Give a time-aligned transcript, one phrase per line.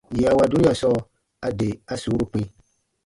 [0.19, 0.97] Yè a wa dunia sɔɔ,
[1.45, 2.41] a de a suuru kpĩ.